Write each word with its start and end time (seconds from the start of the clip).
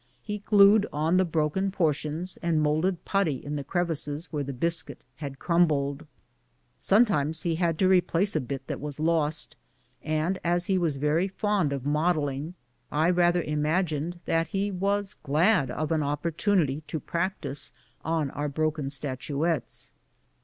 He 0.23 0.39
glued 0.39 0.87
on 0.91 1.17
the 1.17 1.25
broken 1.25 1.69
portions 1.69 2.37
and 2.37 2.59
moulded 2.59 3.05
putty 3.05 3.35
in 3.35 3.55
the 3.55 3.63
crevices 3.63 4.33
where 4.33 4.43
the 4.43 4.51
biscuit 4.51 5.03
had 5.17 5.37
crumbled. 5.37 6.07
Sometimes 6.79 7.43
he 7.43 7.53
had 7.53 7.77
to 7.77 7.87
replace 7.87 8.35
a 8.35 8.41
bit 8.41 8.65
that 8.65 8.79
was 8.79 8.99
lost, 8.99 9.55
and, 10.01 10.39
as 10.43 10.65
he 10.65 10.79
was 10.79 10.95
very 10.95 11.27
fond 11.27 11.71
of 11.71 11.85
modelling, 11.85 12.55
I 12.91 13.11
rather 13.11 13.43
imagined 13.43 14.19
that 14.25 14.47
he 14.47 14.71
was 14.71 15.13
glad 15.21 15.69
of 15.69 15.91
an 15.91 16.01
opportunity 16.01 16.81
to 16.87 16.99
practise 16.99 17.71
on 18.03 18.31
our 18.31 18.49
broken 18.49 18.89
statuettes. 18.89 19.13
8* 19.93 19.93
178 19.93 19.93
BOOTS 19.93 19.93
AND 19.93 19.93
SADDLES. 19.93 19.93